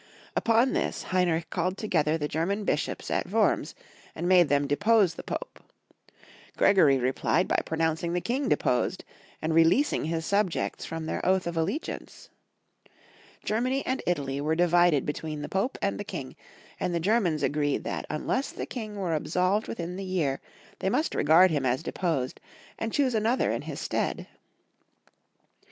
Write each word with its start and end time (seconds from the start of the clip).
Upon 0.35 0.73
this 0.73 1.03
Heinrich 1.03 1.51
called 1.51 1.77
together 1.77 2.17
the 2.17 2.27
German 2.27 2.63
bishops 2.63 3.11
at 3.11 3.27
Wurms, 3.27 3.75
and 4.15 4.27
made 4.27 4.49
them 4.49 4.65
depose 4.65 5.13
the 5.13 5.21
Pope. 5.21 5.61
Gregory 6.57 6.97
replied 6.97 7.47
by 7.47 7.61
pronouncing 7.63 8.13
the 8.13 8.19
King 8.19 8.49
deposed, 8.49 9.05
and 9.43 9.53
re 9.53 9.63
leasing 9.63 10.05
his 10.05 10.25
subjects 10.25 10.85
from 10.87 11.05
their 11.05 11.23
oath 11.23 11.45
of 11.45 11.55
allegiance. 11.55 12.31
Germany 13.45 13.85
and 13.85 14.01
Italy 14.07 14.41
were 14.41 14.55
divided 14.55 15.05
between 15.05 15.43
the 15.43 15.49
Pope 15.49 15.77
and 15.83 15.99
the 15.99 16.03
King, 16.03 16.35
and 16.79 16.95
the 16.95 16.99
Germans 16.99 17.43
agreed 17.43 17.83
that 17.83 18.07
unless 18.09 18.51
the 18.51 18.65
King 18.65 18.95
were 18.95 19.13
absolved 19.13 19.67
within 19.67 19.97
the 19.97 20.03
year 20.03 20.41
they 20.79 20.89
must 20.89 21.13
regard 21.13 21.51
him 21.51 21.63
as 21.63 21.83
deposed, 21.83 22.41
and 22.79 22.91
choose 22.91 23.13
another 23.13 23.51
in 23.51 23.61
his 23.61 23.79
stead. 23.79 24.25